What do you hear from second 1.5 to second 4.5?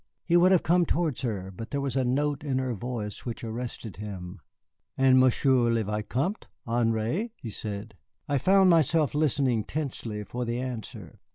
but there was a note in her voice which arrested him.